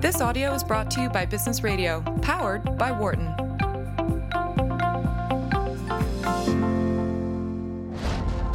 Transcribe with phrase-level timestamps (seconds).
[0.00, 3.26] This audio is brought to you by Business Radio, powered by Wharton.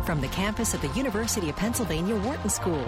[0.08, 2.84] From the campus of the University of Pennsylvania Wharton School,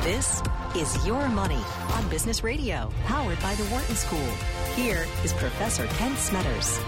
[0.00, 0.42] this
[0.74, 1.60] is Your Money
[1.92, 4.30] on Business Radio, powered by the Wharton School.
[4.74, 6.78] Here is Professor Kent Smetters.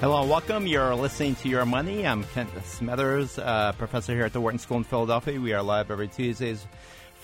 [0.00, 0.66] Hello and welcome.
[0.66, 2.06] You're listening to Your Money.
[2.06, 5.38] I'm Kent Smetters, uh, professor here at the Wharton School in Philadelphia.
[5.38, 6.66] We are live every Tuesdays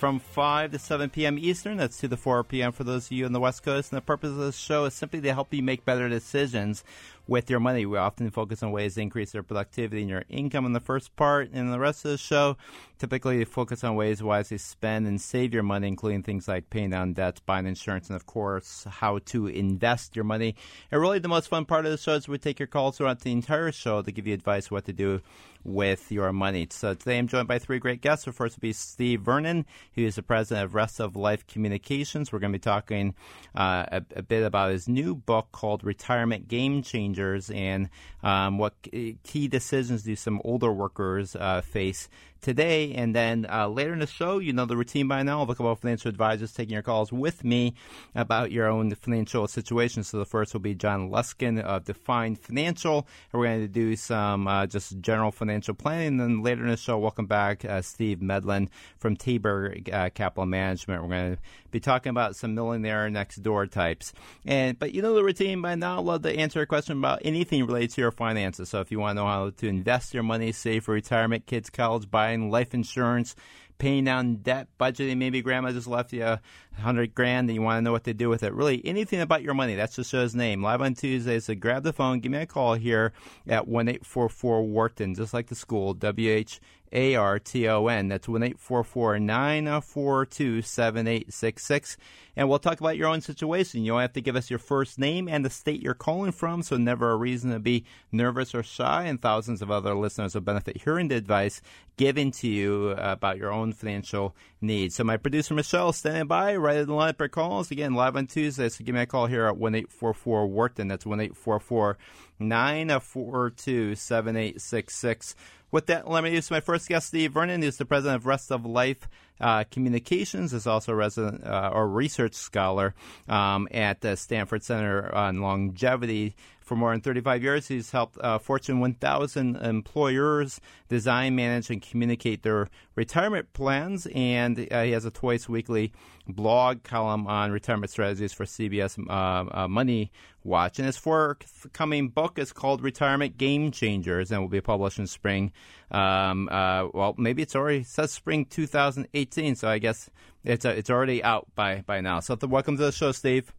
[0.01, 1.37] from 5 to 7 p.m.
[1.37, 1.77] Eastern.
[1.77, 2.71] That's 2 to 4 p.m.
[2.71, 3.91] for those of you on the West Coast.
[3.91, 6.83] And the purpose of this show is simply to help you make better decisions
[7.27, 7.85] with your money.
[7.85, 11.15] We often focus on ways to increase your productivity and your income in the first
[11.15, 11.49] part.
[11.49, 12.57] And in the rest of the show,
[13.01, 17.13] typically focus on ways wisely spend and save your money, including things like paying down
[17.13, 20.55] debts, buying insurance, and of course, how to invest your money.
[20.91, 23.21] And really, the most fun part of the show is we take your calls throughout
[23.21, 25.19] the entire show to give you advice what to do
[25.63, 26.67] with your money.
[26.69, 28.25] So today I'm joined by three great guests.
[28.25, 29.65] The first will be Steve Vernon,
[29.95, 32.31] who is the president of Rest of Life Communications.
[32.31, 33.15] We're going to be talking
[33.55, 37.89] uh, a, a, bit about his new book called Retirement Game Changers and
[38.23, 42.09] um, what key decisions do some older workers uh, face
[42.41, 42.93] today.
[42.93, 45.39] And then uh, later in the show, you know the routine by now.
[45.39, 47.75] I'll look about financial advisors taking your calls with me
[48.15, 50.03] about your own financial situation.
[50.03, 53.07] So the first will be John Luskin of Defined Financial.
[53.31, 56.07] And we're going to do some uh, just general financial planning.
[56.07, 60.45] And then later in the show, welcome back uh, Steve Medlin from Tabor uh, Capital
[60.45, 61.03] Management.
[61.03, 64.13] We're going to be talking about some millionaire next door types.
[64.45, 65.99] And but you know the routine by now.
[65.99, 68.69] I'd love to answer a question about anything related to your finances.
[68.69, 71.69] So if you want to know how to invest your money, save for retirement, kids'
[71.69, 73.35] college, buying life insurance,
[73.77, 75.17] paying down debt, budgeting.
[75.17, 76.41] Maybe grandma just left you a
[76.79, 78.53] hundred grand and you want to know what to do with it.
[78.53, 79.75] Really, anything about your money.
[79.75, 80.63] That's the show's name.
[80.63, 81.45] Live on Tuesdays.
[81.45, 83.11] So grab the phone, give me a call here
[83.47, 85.93] at one eight four four Wharton, just like the school.
[85.93, 88.07] W H a R T O N.
[88.09, 91.97] That's 1 844 942 uh, 7866.
[92.35, 93.83] And we'll talk about your own situation.
[93.83, 96.63] You don't have to give us your first name and the state you're calling from,
[96.63, 99.03] so never a reason to be nervous or shy.
[99.03, 101.61] And thousands of other listeners will benefit hearing the advice
[101.97, 104.95] given to you uh, about your own financial needs.
[104.95, 107.69] So, my producer Michelle standing by, right in the line for calls.
[107.69, 108.69] Again, live on Tuesday.
[108.69, 110.87] So, give me a call here at 1 844 Wharton.
[110.87, 111.97] That's 1 844
[112.39, 115.35] 942 uh, 7866.
[115.71, 117.61] With that, let me introduce my first guest, Steve Vernon.
[117.61, 119.07] He's the president of Rest of Life
[119.39, 120.53] uh, Communications.
[120.53, 122.93] Is also a resident uh, or research scholar
[123.29, 126.35] um, at the Stanford Center on Longevity.
[126.71, 132.43] For more than 35 years, he's helped uh, Fortune 1000 employers design, manage, and communicate
[132.43, 134.07] their retirement plans.
[134.15, 135.91] And uh, he has a twice weekly
[136.29, 140.13] blog column on retirement strategies for CBS uh, uh, Money
[140.45, 140.79] Watch.
[140.79, 145.51] And his forthcoming book is called Retirement Game Changers and will be published in spring.
[145.91, 150.09] Um, uh, well, maybe it's already it says spring 2018, so I guess
[150.45, 152.21] it's uh, it's already out by by now.
[152.21, 153.51] So, welcome to the show, Steve.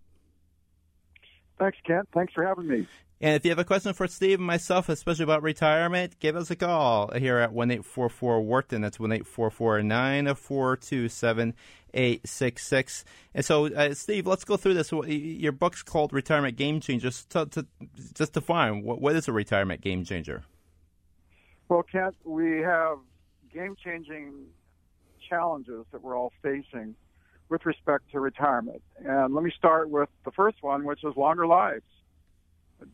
[1.62, 2.08] Thanks, Kent.
[2.12, 2.88] Thanks for having me.
[3.20, 6.50] And if you have a question for Steve and myself, especially about retirement, give us
[6.50, 8.82] a call here at 1 844 Wharton.
[8.82, 13.04] That's 1 844 942 7866.
[13.32, 14.90] And so, uh, Steve, let's go through this.
[14.90, 17.26] Your book's called Retirement Game Changers.
[17.26, 17.64] To, to,
[18.12, 20.42] just define what, what is a retirement game changer?
[21.68, 22.98] Well, Kent, we have
[23.54, 24.46] game changing
[25.30, 26.96] challenges that we're all facing
[27.52, 28.82] with respect to retirement.
[29.04, 31.84] And let me start with the first one, which is longer lives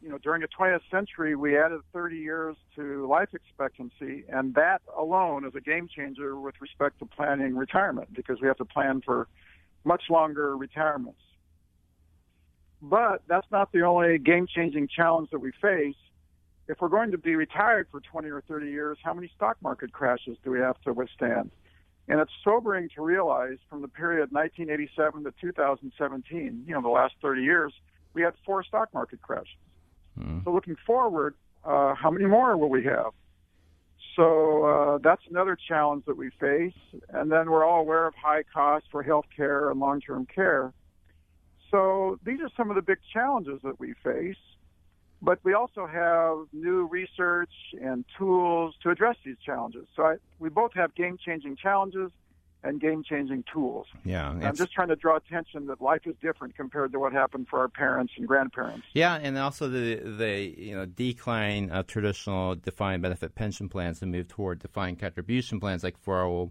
[0.02, 4.82] you know, during the 20th century, we added 30 years to life expectancy, and that
[4.96, 9.00] alone is a game changer with respect to planning retirement because we have to plan
[9.04, 9.28] for
[9.84, 11.20] much longer retirements.
[12.80, 15.96] But that's not the only game changing challenge that we face.
[16.68, 19.92] If we're going to be retired for 20 or 30 years, how many stock market
[19.92, 21.50] crashes do we have to withstand?
[22.08, 27.14] And it's sobering to realize from the period 1987 to 2017, you know, the last
[27.20, 27.72] 30 years,
[28.14, 29.48] we had four stock market crashes.
[30.18, 30.42] Mm.
[30.44, 33.12] So looking forward, uh, how many more will we have?
[34.16, 36.74] So uh, that's another challenge that we face.
[37.10, 40.72] And then we're all aware of high costs for health care and long-term care.
[41.70, 44.36] So these are some of the big challenges that we face.
[45.20, 47.50] But we also have new research
[47.80, 49.86] and tools to address these challenges.
[49.96, 52.10] So I, we both have game-changing challenges
[52.64, 53.86] and game changing tools.
[54.04, 54.30] Yeah.
[54.30, 57.60] I'm just trying to draw attention that life is different compared to what happened for
[57.60, 58.86] our parents and grandparents.
[58.94, 64.10] Yeah, and also the the you know decline of traditional defined benefit pension plans and
[64.10, 66.50] move toward defined contribution plans like 401ks,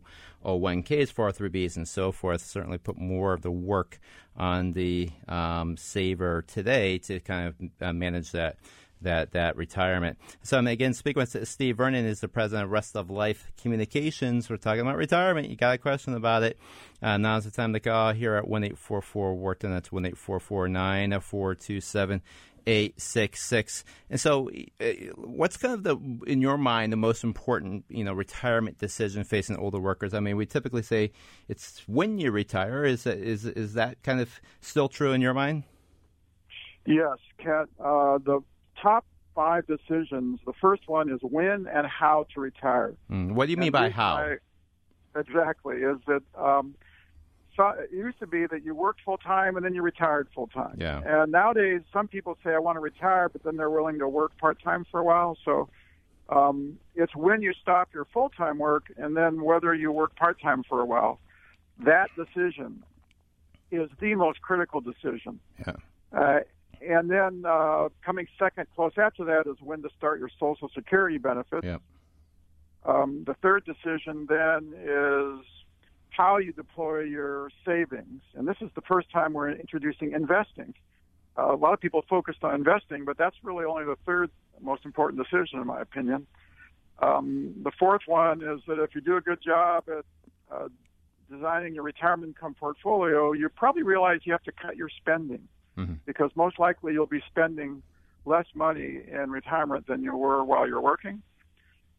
[1.14, 4.00] 403bs, and so forth certainly put more of the work
[4.38, 8.58] on the um, saver today to kind of uh, manage that
[9.02, 10.18] that that retirement.
[10.44, 14.50] So I'm again speaking with Steve Vernon, is the president of Rest of Life Communications.
[14.50, 15.50] We're talking about retirement.
[15.50, 16.58] You got a question about it?
[17.02, 19.72] Uh, now's the time to call here at one eight four four Wharton.
[19.72, 22.22] That's one eight four four nine four two seven.
[22.68, 23.86] 866.
[24.10, 24.50] And so,
[24.82, 24.86] uh,
[25.16, 25.98] what's kind of the,
[26.30, 30.14] in your mind, the most important, you know, retirement decision facing older workers?
[30.14, 31.14] I mean, we typically say
[31.48, 32.84] it's when you retire.
[32.84, 35.64] Is is is that kind of still true in your mind?
[36.86, 37.70] Yes, Kent.
[37.80, 38.42] Uh, the
[38.82, 40.40] top five decisions.
[40.46, 42.96] The first one is when and how to retire.
[43.12, 44.16] Mm, what do you mean and by how?
[44.16, 45.78] I, exactly.
[45.78, 46.76] Is that um,
[47.58, 50.48] so it used to be that you worked full time and then you retired full
[50.48, 50.78] time.
[50.80, 51.02] Yeah.
[51.04, 54.38] And nowadays, some people say I want to retire, but then they're willing to work
[54.38, 55.38] part time for a while.
[55.44, 55.68] So
[56.30, 60.40] um, it's when you stop your full time work and then whether you work part
[60.40, 61.20] time for a while.
[61.84, 62.84] That decision
[63.72, 65.40] is the most critical decision.
[65.60, 65.74] Yeah.
[66.12, 66.40] Uh,
[66.82, 71.18] and then uh, coming second, close after that, is when to start your Social Security
[71.18, 71.66] benefits.
[71.66, 71.82] Yep.
[72.86, 75.46] Um, the third decision then is
[76.10, 78.22] how you deploy your savings.
[78.36, 80.74] And this is the first time we're introducing investing.
[81.38, 84.86] Uh, a lot of people focused on investing, but that's really only the third most
[84.86, 86.26] important decision, in my opinion.
[87.00, 90.06] Um, the fourth one is that if you do a good job at
[90.52, 90.68] uh,
[91.30, 95.48] designing your retirement income portfolio, you probably realize you have to cut your spending
[95.78, 95.94] mm-hmm.
[96.06, 97.82] because most likely you'll be spending
[98.26, 101.22] less money in retirement than you were while you're working.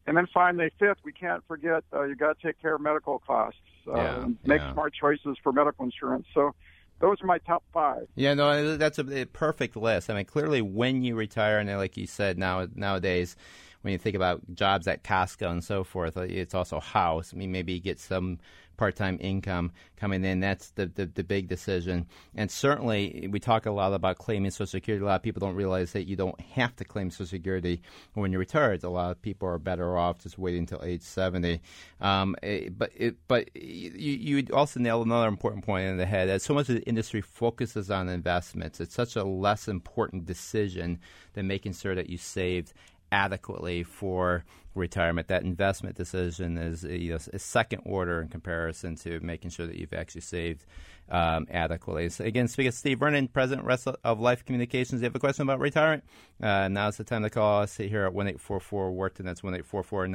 [0.05, 3.19] And then finally, fifth, we can't forget uh, you got to take care of medical
[3.19, 3.59] costs.
[3.87, 4.73] Uh, yeah, make yeah.
[4.73, 6.25] smart choices for medical insurance.
[6.33, 6.53] So
[6.99, 8.07] those are my top five.
[8.15, 10.09] Yeah, no, that's a, a perfect list.
[10.09, 13.35] I mean, clearly, when you retire, and like you said, now nowadays,
[13.81, 17.33] when you think about jobs at Costco and so forth, it's also house.
[17.33, 18.39] I mean, maybe you get some
[18.79, 20.39] part-time income coming in.
[20.39, 22.07] That's the, the, the big decision.
[22.33, 25.03] And certainly, we talk a lot about claiming Social Security.
[25.03, 27.81] A lot of people don't realize that you don't have to claim Social Security
[28.13, 28.83] when you're retired.
[28.83, 31.61] A lot of people are better off just waiting until age 70.
[31.99, 32.35] Um,
[32.71, 33.91] but it, but you,
[34.39, 36.29] you also nailed another important point in the head.
[36.29, 38.79] That so much of the industry focuses on investments.
[38.79, 40.99] It's such a less important decision
[41.33, 42.73] than making sure that you saved
[43.11, 44.45] adequately for
[44.75, 45.27] retirement.
[45.27, 49.75] That investment decision is you know, a second order in comparison to making sure that
[49.75, 50.65] you've actually saved
[51.09, 52.09] um, adequately.
[52.09, 53.67] So again, speaking of Steve Vernon, President
[54.03, 56.03] of Life Communications, you have a question about retirement?
[56.41, 59.25] Uh, now's the time to call us here at 1844 Wharton.
[59.25, 60.07] That's 1844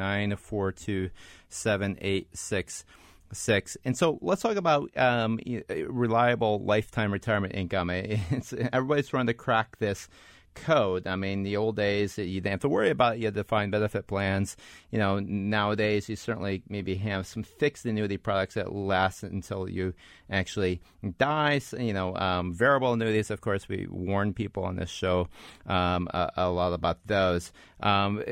[3.33, 3.77] six.
[3.85, 5.41] And so let's talk about um,
[5.89, 7.91] reliable lifetime retirement income.
[8.31, 10.09] It's, everybody's trying to crack this
[10.55, 11.07] code.
[11.07, 14.57] I mean, the old days you didn't have to worry about your defined benefit plans.
[14.91, 19.95] You know, nowadays you certainly maybe have some fixed annuity products that last until you
[20.31, 20.81] actually
[21.19, 21.61] die.
[21.79, 25.29] You know, um, variable annuities, of course, we warn people on this show
[25.67, 27.53] um, a, a, lot about those.
[27.81, 28.23] Um,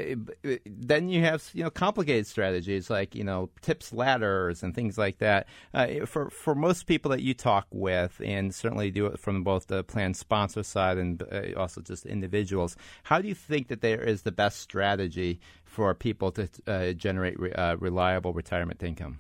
[0.67, 5.19] then you have you know complicated strategies like you know tips ladders and things like
[5.19, 5.47] that.
[5.75, 9.67] Uh, for for most people that you talk with, and certainly do it from both
[9.67, 12.77] the plan sponsor side and uh, also just individuals.
[13.05, 17.39] How do you think that there is the best strategy for people to uh, generate
[17.39, 19.19] re- uh, reliable retirement income?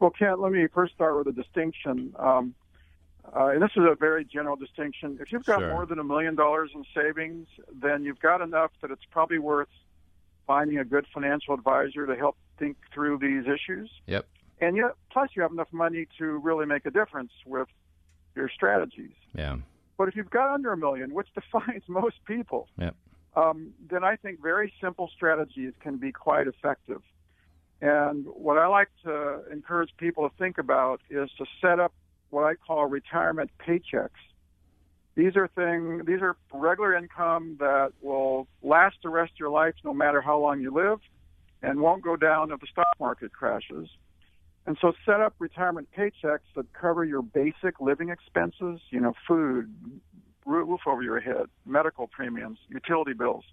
[0.00, 2.14] Well, Kent, let me first start with a distinction.
[2.18, 2.54] Um,
[3.36, 5.18] uh, and this is a very general distinction.
[5.20, 5.70] If you've got sure.
[5.70, 9.68] more than a million dollars in savings, then you've got enough that it's probably worth
[10.46, 13.90] finding a good financial advisor to help think through these issues.
[14.06, 14.26] Yep.
[14.60, 17.68] And yet, plus you have enough money to really make a difference with
[18.34, 19.14] your strategies.
[19.34, 19.56] Yeah.
[19.96, 22.96] But if you've got under a million, which defines most people, yep.
[23.36, 27.02] um, then I think very simple strategies can be quite effective.
[27.80, 31.92] And what I like to encourage people to think about is to set up
[32.28, 34.10] what I call retirement paychecks.
[35.16, 39.74] These are things, these are regular income that will last the rest of your life
[39.84, 41.00] no matter how long you live
[41.62, 43.88] and won't go down if the stock market crashes.
[44.66, 49.74] And so set up retirement paychecks that cover your basic living expenses, you know, food,
[50.46, 53.44] roof over your head, medical premiums, utility bills.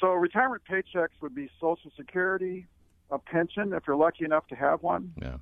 [0.00, 2.66] So retirement paychecks would be Social Security,
[3.10, 5.12] a pension if you're lucky enough to have one.
[5.20, 5.36] Yeah.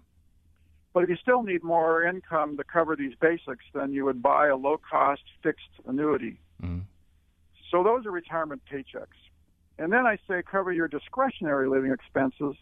[0.92, 4.49] But if you still need more income to cover these basics, then you would buy
[4.49, 6.40] a low cost fixed annuity.
[6.62, 6.80] Mm-hmm.
[7.70, 9.18] So those are retirement paychecks.
[9.78, 12.54] And then I say cover your discretionary living expenses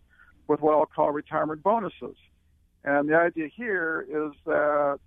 [0.48, 2.16] with what I'll call retirement bonuses.
[2.82, 4.98] And the idea here is that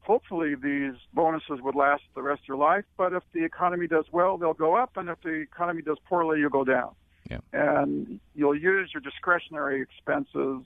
[0.00, 4.06] hopefully these bonuses would last the rest of your life, but if the economy does
[4.12, 6.92] well, they'll go up, and if the economy does poorly, you'll go down.
[7.30, 7.38] Yeah.
[7.52, 10.64] And you'll use your discretionary expenses,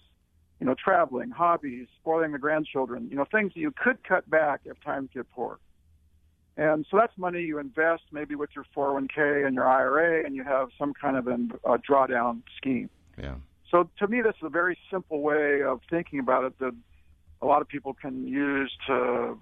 [0.60, 4.60] you know, traveling, hobbies, spoiling the grandchildren, you know, things that you could cut back
[4.64, 5.58] if times get poor.
[6.56, 10.44] And so that's money you invest maybe with your 401k and your IRA, and you
[10.44, 12.90] have some kind of a drawdown scheme.
[13.18, 13.36] Yeah.
[13.70, 16.74] So to me, this is a very simple way of thinking about it that
[17.40, 19.38] a lot of people can use to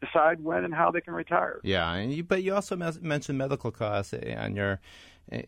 [0.00, 1.60] decide when and how they can retire.
[1.64, 4.80] Yeah, and you, but you also mentioned medical costs on your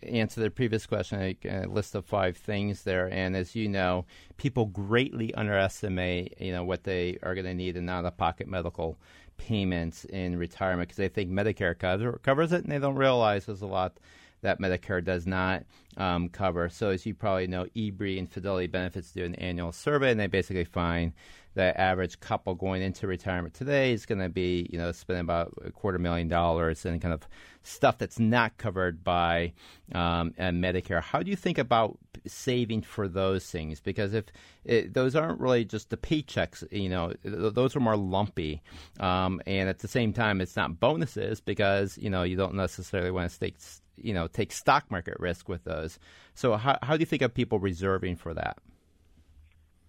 [0.02, 3.08] answer the previous question, a list of five things there.
[3.12, 4.06] And as you know,
[4.36, 8.98] people greatly underestimate, you know, what they are going to need in out-of-pocket medical
[9.36, 11.78] payments in retirement because they think Medicare
[12.22, 13.98] covers it, and they don't realize there's a lot
[14.42, 15.64] that Medicare does not
[15.96, 16.68] um, cover.
[16.68, 20.26] So, as you probably know, EBRI and Fidelity Benefits do an annual survey, and they
[20.26, 21.12] basically find
[21.56, 25.54] the average couple going into retirement today is going to be, you know, spending about
[25.64, 27.26] a quarter million dollars and kind of
[27.62, 29.54] stuff that's not covered by
[29.92, 31.02] um, Medicare.
[31.02, 33.80] How do you think about saving for those things?
[33.80, 34.26] Because if
[34.66, 38.62] it, those aren't really just the paychecks, you know, those are more lumpy,
[39.00, 43.10] um, and at the same time, it's not bonuses because you know you don't necessarily
[43.10, 43.56] want to take
[43.96, 45.98] you know take stock market risk with those.
[46.34, 48.58] So how how do you think of people reserving for that?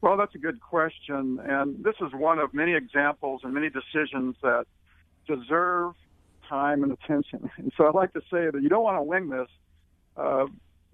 [0.02, 1.40] Well, that's a good question.
[1.44, 4.66] And this is one of many examples and many decisions that
[5.28, 5.94] deserve
[6.48, 7.50] time and attention.
[7.58, 9.50] And so I'd like to say that you don't want to wing this.
[10.16, 10.46] Uh,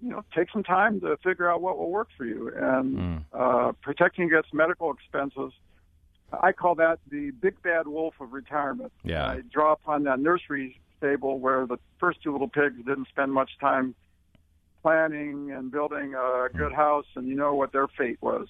[0.02, 2.52] you know, take some time to figure out what will work for you.
[2.54, 3.24] And mm.
[3.32, 5.52] uh, protecting against medical expenses,
[6.42, 8.92] I call that the big bad wolf of retirement.
[9.02, 9.26] Yeah.
[9.26, 13.52] I draw upon that nursery stable where the first two little pigs didn't spend much
[13.60, 13.94] time
[14.82, 16.76] planning and building a good mm.
[16.76, 18.48] house, and you know what their fate was.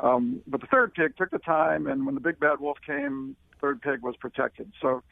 [0.00, 3.36] Um, but the third pig took the time, and when the big bad wolf came,
[3.52, 4.72] the third pig was protected.
[4.80, 5.02] So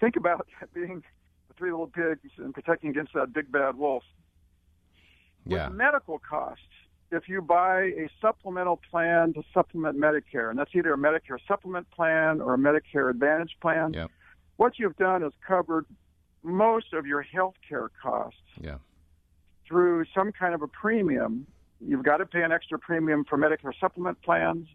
[0.00, 1.02] think about being
[1.48, 4.02] the three little pigs and protecting against that big bad wolf.
[5.46, 5.68] Yeah.
[5.68, 6.64] With medical costs,
[7.10, 11.90] if you buy a supplemental plan to supplement Medicare, and that's either a Medicare supplement
[11.90, 14.10] plan or a Medicare Advantage plan, yep.
[14.56, 15.86] what you've done is covered
[16.42, 18.76] most of your health care costs yeah.
[19.66, 21.46] through some kind of a premium
[21.86, 24.66] You've got to pay an extra premium for Medicare supplement plans.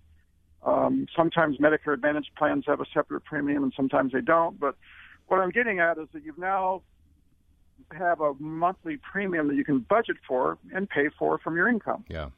[0.63, 4.59] Um, sometimes Medicare Advantage plans have a separate premium, and sometimes they don't.
[4.59, 4.75] But
[5.27, 6.81] what I'm getting at is that you've now
[7.91, 12.03] have a monthly premium that you can budget for and pay for from your income.
[12.09, 12.29] Yeah.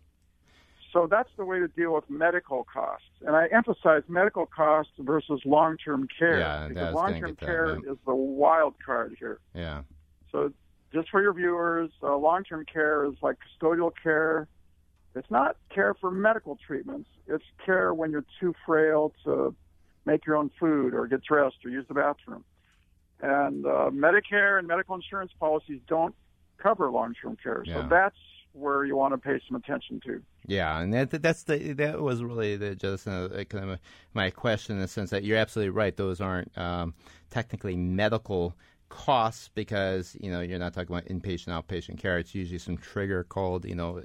[0.94, 3.08] So that's the way to deal with medical costs.
[3.26, 8.74] And I emphasize medical costs versus long-term care yeah, because long-term care is the wild
[8.84, 9.40] card here.
[9.54, 9.84] Yeah.
[10.32, 10.52] So
[10.92, 14.48] just for your viewers, uh, long-term care is like custodial care
[15.16, 17.10] it's not care for medical treatments.
[17.28, 19.56] It's care when you're too frail to
[20.06, 22.44] make your own food or get dressed or use the bathroom.
[23.22, 26.16] And uh, Medicare and medical insurance policies don't
[26.58, 27.82] cover long-term care, yeah.
[27.82, 28.16] so that's
[28.54, 30.22] where you want to pay some attention to.
[30.48, 33.80] Yeah, and that that's the that was really the, just uh, kind of
[34.14, 35.96] my question in the sense that you're absolutely right.
[35.96, 36.94] Those aren't um,
[37.30, 38.56] technically medical
[38.88, 42.18] costs because you know you're not talking about inpatient outpatient care.
[42.18, 44.02] It's usually some trigger called you know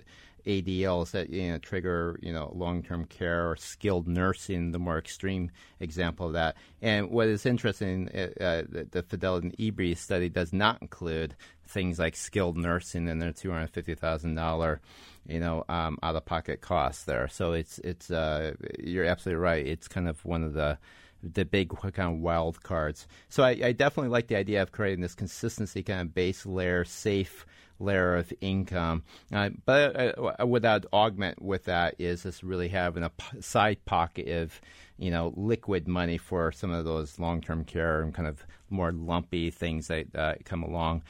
[0.47, 5.51] ADLs that you know, trigger you know long-term care or skilled nursing, the more extreme
[5.81, 6.57] example of that.
[6.83, 11.35] And what is interesting, uh, uh the, the Fidelity and EBRI study does not include
[11.67, 14.81] things like skilled nursing and their two hundred fifty thousand dollar,
[15.27, 17.29] you know, um, out-of-pocket costs there.
[17.29, 19.67] So it's it's uh, you're absolutely right.
[19.67, 20.79] It's kind of one of the
[21.23, 23.07] the big kind of wild cards.
[23.29, 26.85] So I, I definitely like the idea of creating this consistency kind of base layer,
[26.85, 27.47] safe
[27.79, 29.03] layer of income.
[29.33, 33.85] Uh, but uh, what I'd augment with that is just really having a p- side
[33.85, 34.61] pocket of
[34.97, 39.51] you know, liquid money for some of those long-term care and kind of more lumpy
[39.51, 41.03] things that uh, come along.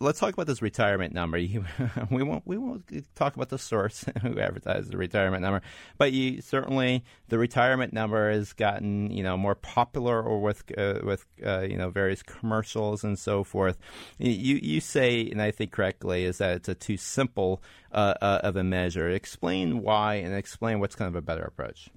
[0.00, 1.38] Let's talk about this retirement number.
[1.44, 1.64] You,
[2.10, 5.60] we won't we won't talk about the source who advertised the retirement number,
[5.98, 11.00] but you certainly the retirement number has gotten you know more popular or with uh,
[11.04, 13.78] with uh, you know various commercials and so forth.
[14.18, 17.62] You you say, and I think correctly, is that it's a too simple
[17.92, 19.10] uh, uh, of a measure.
[19.10, 21.90] Explain why and explain what's kind of a better approach.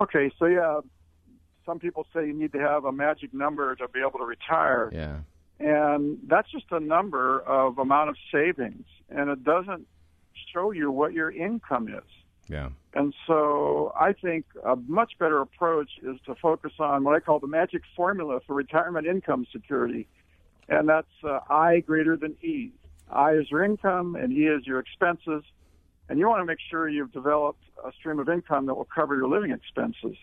[0.00, 0.80] Okay, so yeah,
[1.66, 4.90] some people say you need to have a magic number to be able to retire.
[4.92, 5.18] Yeah.
[5.58, 9.86] And that's just a number of amount of savings, and it doesn't
[10.52, 12.10] show you what your income is.
[12.48, 12.70] Yeah.
[12.94, 17.38] And so I think a much better approach is to focus on what I call
[17.38, 20.08] the magic formula for retirement income security.
[20.68, 22.72] And that's uh, I greater than E.
[23.08, 25.44] I is your income and E is your expenses.
[26.10, 29.14] And you want to make sure you've developed a stream of income that will cover
[29.14, 30.16] your living expenses.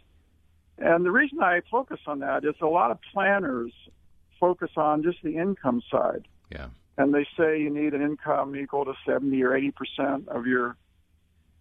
[0.78, 3.72] And the reason I focus on that is a lot of planners
[4.38, 6.28] focus on just the income side.
[6.52, 6.68] Yeah.
[6.98, 10.76] And they say you need an income equal to 70 or 80% of your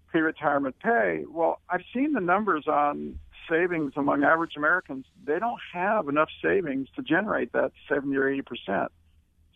[0.08, 1.24] pre-retirement pay.
[1.30, 6.88] Well, I've seen the numbers on savings among average Americans, they don't have enough savings
[6.96, 8.92] to generate that 70 or 80 percent.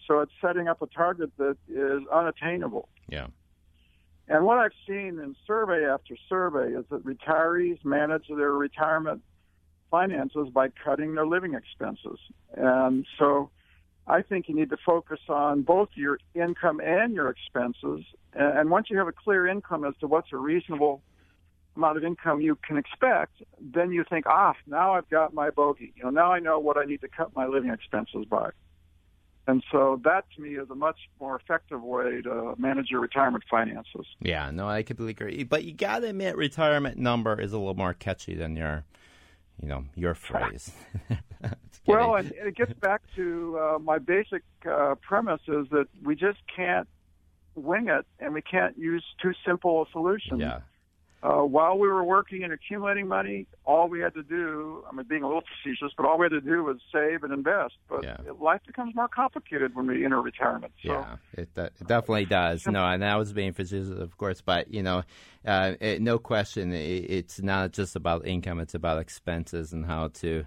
[0.07, 2.89] So it's setting up a target that is unattainable.
[3.09, 3.27] Yeah.
[4.31, 9.23] And what I've seen in survey after survey is that retirees manage their retirement
[9.91, 12.21] finances by cutting their living expenses.
[12.57, 13.51] And so
[14.07, 18.05] I think you need to focus on both your income and your expenses.
[18.33, 21.03] And once you have a clear income as to what's a reasonable
[21.75, 25.93] amount of income you can expect, then you think, ah, now I've got my bogey.
[25.97, 28.51] You know, now I know what I need to cut my living expenses by.
[29.51, 33.43] And so that to me is a much more effective way to manage your retirement
[33.51, 34.07] finances.
[34.21, 35.43] Yeah, no, I completely agree.
[35.43, 38.85] But you got to admit, retirement number is a little more catchy than your,
[39.61, 40.71] you know, your phrase.
[41.87, 46.39] well, and it gets back to uh, my basic uh, premise is that we just
[46.55, 46.87] can't
[47.57, 50.39] wing it, and we can't use too simple a solution.
[50.39, 50.61] Yeah.
[51.23, 55.05] Uh, while we were working and accumulating money, all we had to do, I mean,
[55.07, 57.75] being a little facetious, but all we had to do was save and invest.
[57.91, 58.17] But yeah.
[58.41, 60.73] life becomes more complicated when we enter retirement.
[60.83, 60.93] So.
[60.93, 62.67] Yeah, it, it definitely does.
[62.67, 65.03] No, and I was being facetious, of course, but, you know,
[65.45, 70.09] uh, it, no question, it, it's not just about income, it's about expenses and how
[70.09, 70.47] to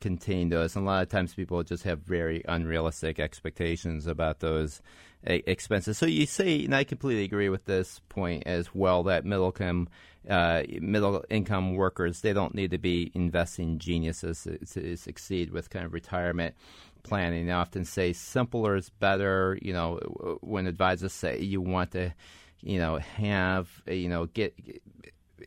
[0.00, 0.74] contain those.
[0.74, 4.82] And a lot of times people just have very unrealistic expectations about those
[5.24, 5.98] expenses.
[5.98, 9.88] So you say, and I completely agree with this point as well, that middle income
[10.28, 15.70] uh, middle income workers they don't need to be investing geniuses to, to succeed with
[15.70, 16.54] kind of retirement
[17.02, 17.50] planning.
[17.50, 19.58] I often say simpler is better.
[19.62, 22.12] You know, when advisors say you want to,
[22.60, 24.54] you know, have you know get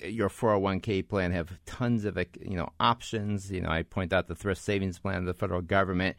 [0.04, 3.52] your 401k plan have tons of you know options.
[3.52, 6.18] You know, I point out the thrift savings plan of the federal government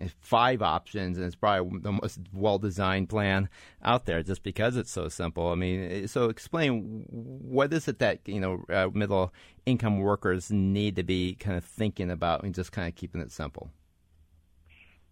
[0.00, 3.48] has five options, and it's probably the most well designed plan
[3.82, 5.48] out there, just because it's so simple.
[5.48, 9.32] I mean, so explain what is it that you know uh, middle
[9.66, 13.32] income workers need to be kind of thinking about, and just kind of keeping it
[13.32, 13.70] simple.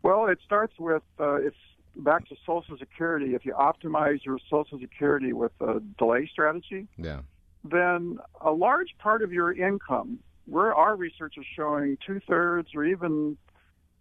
[0.02, 1.56] Well, it starts with uh, it's
[1.96, 3.34] back to Social Security.
[3.34, 7.20] If you optimize your Social Security with a delay strategy, yeah
[7.64, 12.84] then a large part of your income, where our research is showing two thirds or
[12.84, 13.36] even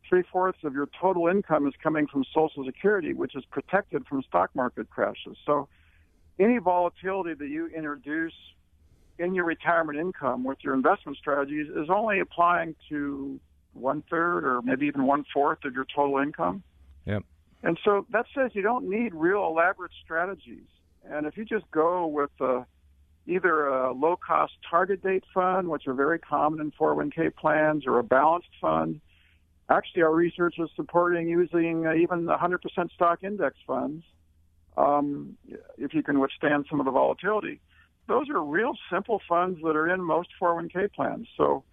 [0.08, 4.24] three fourths of your total income is coming from Social Security, which is protected from
[4.24, 5.38] stock market crashes.
[5.46, 5.68] So
[6.40, 8.34] any volatility that you introduce
[9.20, 13.40] in your retirement income with your investment strategies is only applying to
[13.74, 16.64] one third or maybe even one fourth of your total income.
[17.06, 17.24] Yep.
[17.62, 20.68] And so that says you don't need real elaborate strategies.
[21.04, 22.66] And if you just go with the
[23.30, 28.00] either a low cost target date fund, which are very common in 401k plans, or
[28.00, 29.00] a balanced fund.
[29.70, 34.04] Actually, our research is supporting using uh, even 100% stock index funds
[34.78, 35.38] um,
[35.78, 37.62] if you can withstand some of the volatility.
[38.08, 41.28] Those are real simple funds that are in most 401k plans.
[41.38, 41.64] So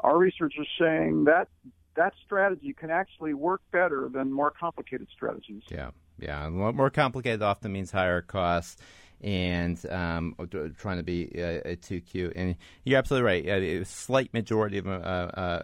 [0.00, 1.48] our research is saying that
[1.96, 5.62] that strategy can actually work better than more complicated strategies.
[5.70, 6.46] Yeah, yeah.
[6.46, 8.80] And more complicated often means higher costs
[9.22, 10.34] and um,
[10.78, 12.34] trying to be uh, too cute.
[12.36, 13.46] And you're absolutely right.
[13.46, 15.62] A slight majority of uh, uh,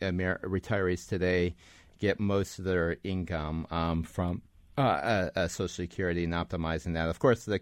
[0.00, 1.54] retirees today
[1.98, 4.42] get most of their income um, from
[4.78, 7.08] uh, uh, uh, Social Security and optimizing that.
[7.08, 7.60] Of course, the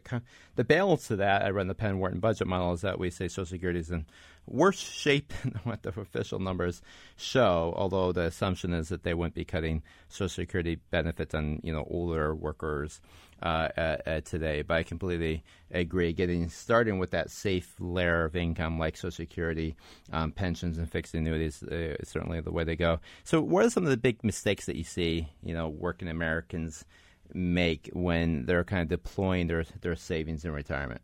[0.55, 3.27] the balance to that, I run the Penn Wharton budget model, is that we say
[3.27, 4.07] Social Security is in
[4.46, 6.81] worse shape than what the official numbers
[7.16, 7.74] show.
[7.77, 11.87] Although the assumption is that they wouldn't be cutting Social Security benefits on you know
[11.90, 13.01] older workers
[13.42, 14.62] uh, uh, uh, today.
[14.62, 16.12] But I completely agree.
[16.12, 19.77] Getting starting with that safe layer of income like Social Security,
[20.12, 23.01] um, pensions, and fixed annuities uh, is certainly the way to go.
[23.24, 26.85] So, what are some of the big mistakes that you see, you know, working Americans
[27.33, 31.03] make when they're kind of deploying their their savings in retirement?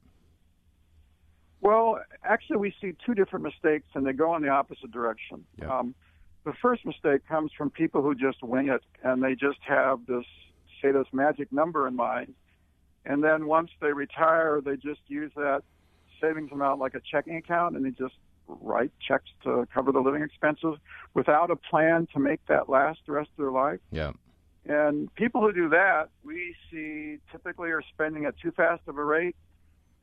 [1.60, 5.44] Well, actually, we see two different mistakes, and they go in the opposite direction.
[5.60, 5.70] Yep.
[5.70, 5.94] Um,
[6.44, 10.26] the first mistake comes from people who just wing it, and they just have this
[10.84, 12.34] say this magic number in mind,
[13.06, 15.62] and then once they retire, they just use that
[16.20, 18.14] savings amount like a checking account, and they just
[18.46, 20.76] write checks to cover the living expenses
[21.14, 23.80] without a plan to make that last the rest of their life.
[23.90, 24.12] Yeah.
[24.66, 29.04] And people who do that, we see typically are spending at too fast of a
[29.04, 29.36] rate.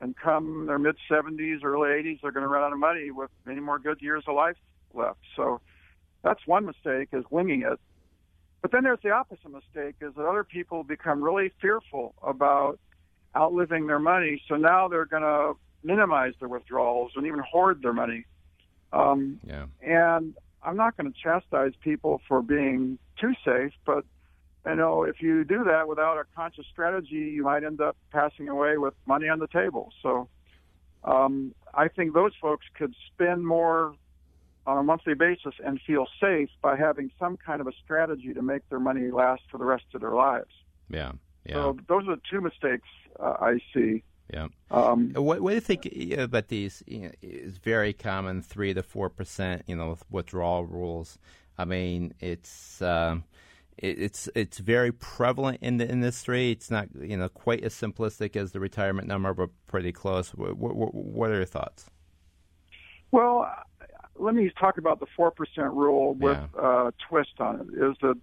[0.00, 3.30] And come their mid 70s, early 80s, they're going to run out of money with
[3.46, 4.56] many more good years of life
[4.92, 5.20] left.
[5.36, 5.60] So
[6.24, 7.78] that's one mistake is winging it.
[8.62, 12.78] But then there's the opposite mistake is that other people become really fearful about
[13.36, 14.40] outliving their money.
[14.48, 18.24] So now they're going to minimize their withdrawals and even hoard their money.
[18.92, 19.66] Um, yeah.
[19.82, 24.04] And I'm not going to chastise people for being too safe, but
[24.64, 28.48] you know, if you do that without a conscious strategy, you might end up passing
[28.48, 29.92] away with money on the table.
[30.02, 30.28] So
[31.02, 33.96] um, I think those folks could spend more
[34.66, 38.42] on a monthly basis and feel safe by having some kind of a strategy to
[38.42, 40.50] make their money last for the rest of their lives.
[40.88, 41.12] Yeah.
[41.44, 41.54] Yeah.
[41.54, 42.86] So those are the two mistakes
[43.18, 44.02] uh, I see.
[44.32, 44.48] Yeah.
[44.70, 45.86] Um, what, what do you think
[46.18, 46.82] about these?
[46.86, 49.62] You know, is very common three to four percent.
[49.66, 51.18] You know, withdrawal rules.
[51.58, 53.24] I mean, it's um,
[53.76, 56.50] it, it's it's very prevalent in the industry.
[56.50, 60.30] It's not you know quite as simplistic as the retirement number, but pretty close.
[60.30, 61.90] What, what, what are your thoughts?
[63.10, 63.46] Well,
[64.18, 66.86] let me talk about the four percent rule with yeah.
[66.86, 67.66] a twist on it.
[67.82, 68.14] Is the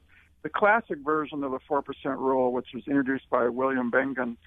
[0.42, 4.38] the classic version of the four percent rule, which was introduced by William Bengen.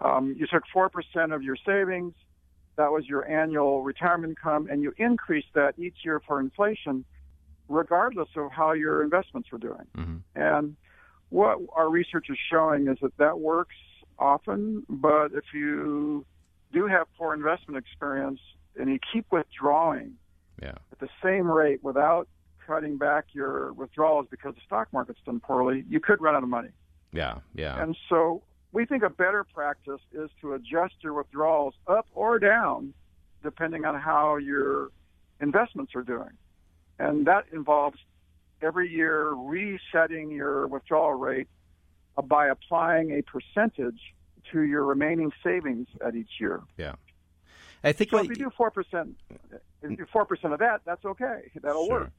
[0.00, 2.14] Um, you took four percent of your savings,
[2.76, 7.04] that was your annual retirement income, and you increased that each year for inflation,
[7.68, 9.86] regardless of how your investments were doing.
[9.96, 10.16] Mm-hmm.
[10.34, 10.76] And
[11.28, 13.76] what our research is showing is that that works
[14.18, 16.24] often, but if you
[16.72, 18.40] do have poor investment experience
[18.76, 20.14] and you keep withdrawing
[20.62, 20.74] yeah.
[20.92, 22.28] at the same rate without
[22.66, 26.48] cutting back your withdrawals because the stock market's done poorly, you could run out of
[26.48, 26.70] money.
[27.12, 27.80] Yeah, yeah.
[27.80, 32.94] And so we think a better practice is to adjust your withdrawals up or down
[33.42, 34.90] depending on how your
[35.40, 36.30] investments are doing.
[36.98, 37.98] And that involves
[38.62, 41.48] every year resetting your withdrawal rate
[42.26, 44.00] by applying a percentage
[44.52, 46.62] to your remaining savings at each year.
[46.76, 46.94] Yeah.
[47.84, 49.16] I think so if you do four percent,
[49.82, 51.50] if you do four percent of that, that's okay.
[51.62, 52.00] That'll sure.
[52.00, 52.12] work.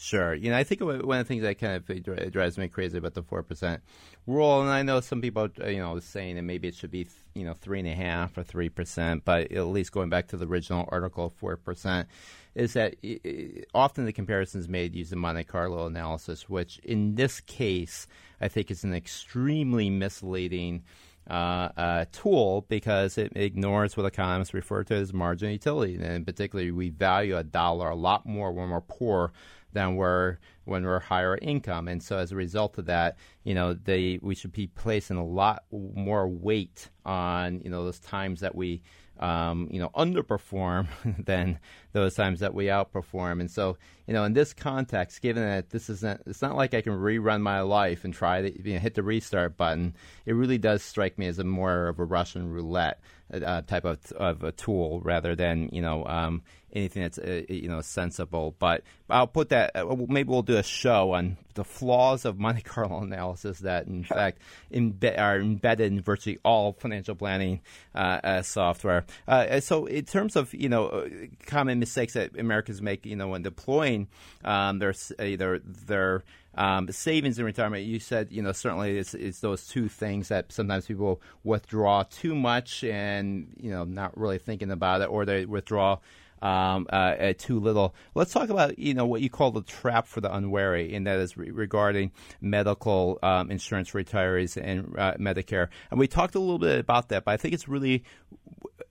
[0.00, 0.32] Sure.
[0.32, 3.14] You know, I think one of the things that kind of drives me crazy about
[3.14, 3.82] the four percent
[4.28, 7.08] rule, and I know some people, uh, you know, saying that maybe it should be,
[7.34, 10.36] you know, three and a half or three percent, but at least going back to
[10.36, 12.08] the original article, four percent,
[12.54, 12.94] is that
[13.74, 18.06] often the comparison is made using Monte Carlo analysis, which in this case
[18.40, 20.84] I think is an extremely misleading
[21.28, 25.98] uh, tool because it ignores what economists refer to as marginal utility.
[26.00, 29.32] And particularly, we value a dollar a lot more when we're poor
[29.72, 31.88] than we're when we're higher income.
[31.88, 35.26] And so, as a result of that, you know, they we should be placing a
[35.26, 38.82] lot more weight on you know those times that we
[39.18, 40.88] um, you know, underperform
[41.24, 41.58] than
[41.92, 43.40] those times that we outperform.
[43.40, 43.76] And so,
[44.06, 47.40] you know, in this context, given that this isn't, it's not like I can rerun
[47.40, 49.94] my life and try to you know, hit the restart button.
[50.26, 53.00] It really does strike me as a more of a Russian roulette
[53.32, 56.42] uh, type of, of a tool rather than you know um,
[56.78, 58.54] anything that's uh, you know sensible.
[58.58, 59.72] But I'll put that.
[59.74, 64.04] Uh, maybe we'll do a show on the flaws of Monte Carlo analysis that, in
[64.04, 64.38] fact,
[64.72, 67.60] imbe- are embedded in virtually all financial planning
[67.94, 69.04] uh, uh software.
[69.26, 71.08] Uh, so, in terms of you know
[71.46, 74.08] common mistakes that Americans make, you know, when deploying
[74.44, 76.24] um, their their their
[76.58, 80.50] um, savings and retirement, you said, you know, certainly it's, it's those two things that
[80.50, 85.46] sometimes people withdraw too much and, you know, not really thinking about it, or they
[85.46, 85.98] withdraw
[86.42, 87.94] um, uh, too little.
[88.14, 91.18] Let's talk about you know what you call the trap for the unwary, and that
[91.18, 95.68] is re- regarding medical um, insurance for retirees and uh, Medicare.
[95.90, 98.04] And we talked a little bit about that, but I think it's really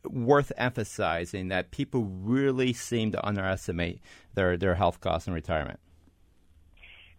[0.04, 4.02] w- worth emphasizing that people really seem to underestimate
[4.34, 5.80] their their health costs in retirement.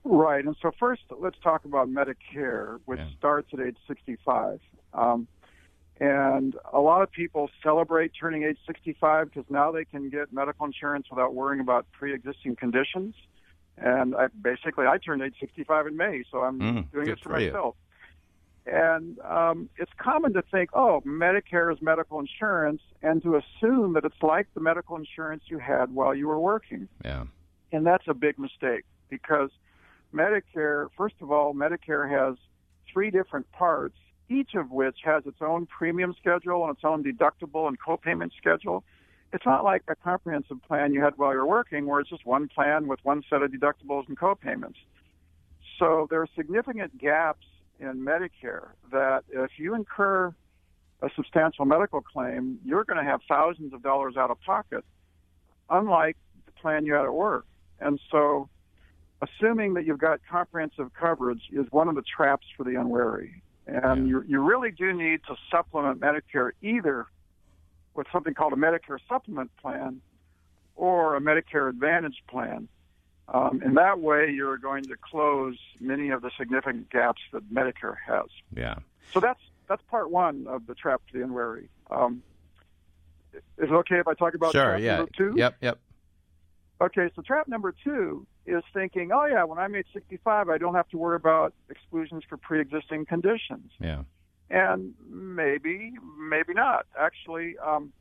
[0.05, 0.45] Right.
[0.45, 3.09] And so first, let's talk about Medicare, which yeah.
[3.19, 4.61] starts at age 65.
[4.95, 5.29] Um,
[6.01, 10.67] and a lot of people celebrate turning age 65 because now they can get medical
[10.67, 13.15] insurance without worrying about pre-existing conditions.
[13.77, 17.31] And I, basically, I turned age 65 in May, so I'm mm, doing this for,
[17.31, 17.77] for myself.
[18.67, 24.05] And um, it's common to think, oh, Medicare is medical insurance, and to assume that
[24.05, 26.89] it's like the medical insurance you had while you were working.
[27.05, 27.25] Yeah.
[27.73, 29.51] And that's a big mistake because–
[30.15, 32.37] Medicare, first of all, Medicare has
[32.93, 33.97] three different parts,
[34.29, 38.85] each of which has its own premium schedule and its own deductible and copayment schedule.
[39.33, 42.49] It's not like a comprehensive plan you had while you're working where it's just one
[42.49, 44.77] plan with one set of deductibles and copayments.
[45.79, 47.47] So there are significant gaps
[47.79, 50.35] in Medicare that if you incur
[51.03, 54.85] a substantial medical claim, you're going to have thousands of dollars out of pocket,
[55.71, 57.47] unlike the plan you had at work.
[57.81, 58.49] And so
[59.23, 63.43] assuming that you've got comprehensive coverage is one of the traps for the unwary.
[63.69, 64.11] And yeah.
[64.11, 67.07] you, you really do need to supplement Medicare either
[67.95, 70.01] with something called a Medicare supplement plan
[70.75, 72.69] or a Medicare Advantage plan.
[73.29, 77.97] Um, and that way, you're going to close many of the significant gaps that Medicare
[78.07, 78.27] has.
[78.57, 78.77] Yeah.
[79.13, 81.69] So that's that's part one of the trap to the unwary.
[81.91, 82.23] Um,
[83.35, 84.97] is it okay if I talk about sure, trap yeah.
[84.97, 85.35] number two?
[85.37, 85.79] Yep, yep.
[86.81, 90.75] Okay, so trap number two is thinking, oh yeah, when I'm age 65, I don't
[90.75, 93.71] have to worry about exclusions for pre-existing conditions.
[93.81, 94.03] Yeah.
[94.51, 96.87] And maybe, maybe not.
[96.99, 97.93] Actually, um,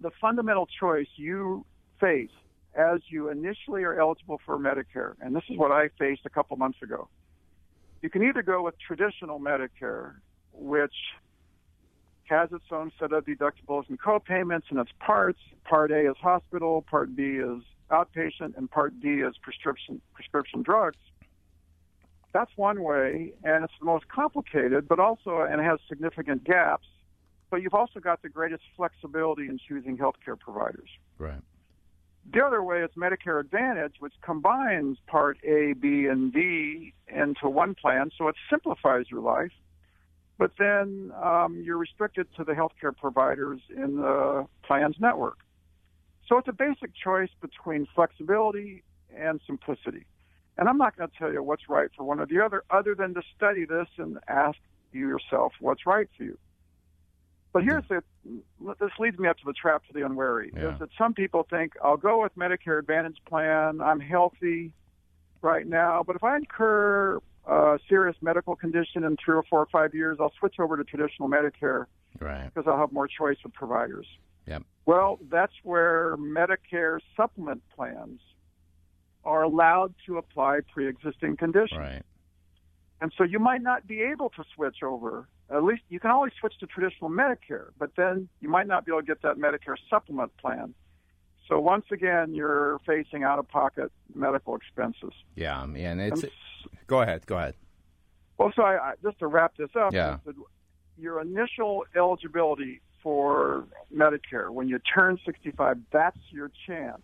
[0.00, 1.66] the fundamental choice you
[2.00, 2.30] face
[2.76, 6.56] as you initially are eligible for Medicare, and this is what I faced a couple
[6.56, 7.08] months ago.
[8.02, 10.14] You can either go with traditional Medicare,
[10.52, 10.94] which
[12.24, 15.38] has its own set of deductibles and co-payments and its parts.
[15.64, 20.98] Part A is hospital, Part B is outpatient, and Part D is prescription prescription drugs.
[22.32, 26.86] That's one way, and it's the most complicated, but also and it has significant gaps.
[27.50, 30.88] But you've also got the greatest flexibility in choosing healthcare providers.
[31.18, 31.40] Right.
[32.32, 37.74] The other way is Medicare Advantage, which combines Part A, B, and D into one
[37.74, 39.52] plan, so it simplifies your life
[40.38, 45.38] but then um, you're restricted to the healthcare providers in the plan's network.
[46.28, 48.82] So it's a basic choice between flexibility
[49.14, 50.06] and simplicity.
[50.56, 52.94] And I'm not going to tell you what's right for one or the other, other
[52.94, 54.56] than to study this and ask
[54.92, 56.38] you yourself what's right for you.
[57.52, 57.70] But hmm.
[57.70, 58.02] here's the
[58.80, 60.52] this leads me up to the trap to the unwary.
[60.54, 60.72] Yeah.
[60.72, 63.80] Is that some people think I'll go with Medicare Advantage plan.
[63.80, 64.72] I'm healthy
[65.42, 69.68] right now, but if I incur a serious medical condition in three or four or
[69.70, 71.84] five years, I'll switch over to traditional Medicare
[72.18, 72.50] right.
[72.52, 74.06] because I'll have more choice with providers.
[74.46, 74.62] Yep.
[74.86, 78.20] Well, that's where Medicare supplement plans
[79.24, 81.78] are allowed to apply pre-existing conditions.
[81.78, 82.02] Right.
[83.00, 85.26] And so you might not be able to switch over.
[85.50, 88.92] At least you can always switch to traditional Medicare, but then you might not be
[88.92, 90.74] able to get that Medicare supplement plan.
[91.48, 95.12] So once again, you're facing out-of-pocket medical expenses.
[95.36, 96.22] Yeah, and it's.
[96.22, 96.32] And,
[96.86, 97.26] go ahead.
[97.26, 97.54] Go ahead.
[98.38, 100.18] Well, so I, I, just to wrap this up, yeah.
[100.98, 107.02] your initial eligibility for Medicare when you turn 65, that's your chance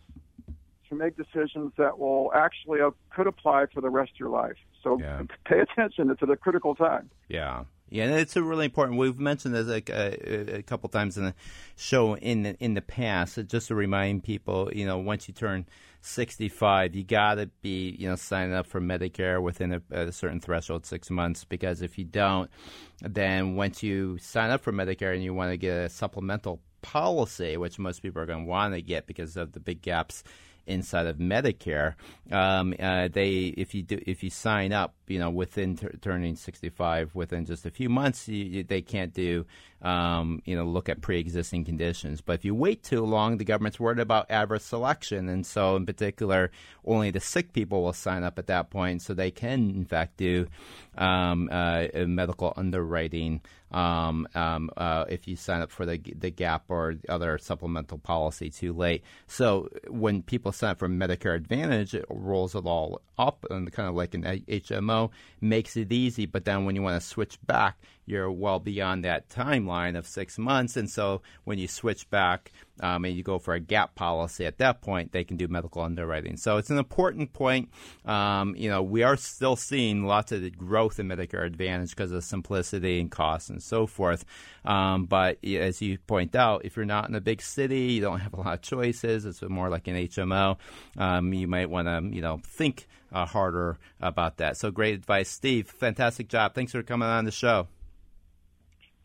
[0.88, 4.56] to make decisions that will actually uh, could apply for the rest of your life.
[4.82, 5.22] So yeah.
[5.44, 7.10] pay attention; it's at a critical time.
[7.28, 7.64] Yeah.
[7.92, 8.98] Yeah, and it's a really important.
[8.98, 11.34] We've mentioned this like a, a couple times in the
[11.76, 13.38] show in the, in the past.
[13.48, 15.66] Just to remind people, you know, once you turn
[16.00, 20.40] 65, you got to be, you know, signing up for Medicare within a, a, certain
[20.40, 21.44] threshold, six months.
[21.44, 22.50] Because if you don't,
[23.02, 27.56] then once you sign up for Medicare and you want to get a supplemental policy,
[27.56, 30.24] which most people are going to want to get because of the big gaps
[30.66, 31.94] inside of Medicare,
[32.30, 36.36] um, uh, they if you do if you sign up, you know, within t- turning
[36.36, 39.44] 65, within just a few months, you, you, they can't do
[39.82, 42.20] um, you know, look at pre-existing conditions.
[42.20, 45.86] But if you wait too long, the government's worried about adverse selection, and so in
[45.86, 46.50] particular,
[46.84, 50.16] only the sick people will sign up at that point, so they can in fact
[50.16, 50.46] do
[50.96, 53.40] um, uh, medical underwriting
[53.72, 58.50] um, um, uh, if you sign up for the the GAP or other supplemental policy
[58.50, 59.02] too late.
[59.26, 63.88] So when people sign up for Medicare Advantage, it rolls it all up and kind
[63.88, 66.26] of like an HMO, makes it easy.
[66.26, 67.78] But then when you want to switch back,
[68.10, 70.76] you're well beyond that timeline of six months.
[70.76, 74.58] And so when you switch back um, and you go for a gap policy, at
[74.58, 76.36] that point they can do medical underwriting.
[76.36, 77.70] So it's an important point.
[78.04, 82.24] Um, you know, we are still seeing lots of growth in Medicare Advantage because of
[82.24, 84.24] simplicity and cost and so forth.
[84.64, 88.20] Um, but as you point out, if you're not in a big city, you don't
[88.20, 89.24] have a lot of choices.
[89.24, 90.58] It's more like an HMO.
[90.98, 94.56] Um, you might want to, you know, think uh, harder about that.
[94.56, 95.68] So great advice, Steve.
[95.68, 96.54] Fantastic job.
[96.54, 97.68] Thanks for coming on the show.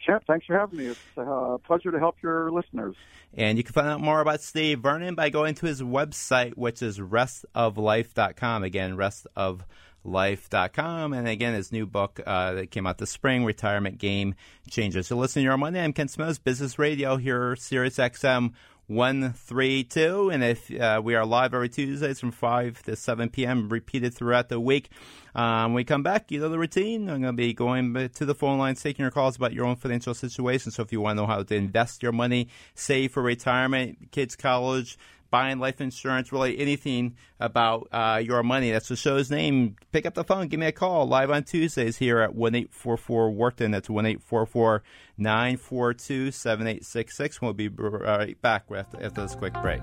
[0.05, 0.85] Chip, thanks for having me.
[0.87, 2.95] It's a pleasure to help your listeners.
[3.33, 6.81] And you can find out more about Steve Vernon by going to his website, which
[6.81, 8.63] is restoflife.com.
[8.63, 11.13] Again, restoflife.com.
[11.13, 14.35] And again, his new book uh, that came out this spring, Retirement Game
[14.69, 15.07] Changers.
[15.07, 15.79] So listen to your Money.
[15.79, 18.53] I'm Kent Smetters, Business Radio here, Sirius XM
[18.87, 20.29] 132.
[20.29, 24.49] And if uh, we are live every Tuesdays from 5 to 7 p.m., repeated throughout
[24.49, 24.89] the week.
[25.33, 27.09] Um, when we come back, you know the routine.
[27.09, 29.75] I'm going to be going to the phone lines, taking your calls about your own
[29.75, 30.71] financial situation.
[30.71, 34.35] So if you want to know how to invest your money, save for retirement, kids'
[34.35, 34.97] college,
[35.35, 38.71] buying life insurance, really anything about uh, your money.
[38.71, 39.75] That's the show's name.
[39.91, 43.31] Pick up the phone, give me a call live on Tuesdays here at 1 844
[43.31, 43.71] Wharton.
[43.71, 44.81] That's 1 844
[45.17, 47.41] 942 7866.
[47.41, 49.81] We'll be right back after this quick break.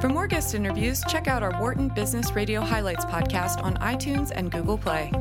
[0.00, 4.50] For more guest interviews, check out our Wharton Business Radio Highlights podcast on iTunes and
[4.50, 5.12] Google Play.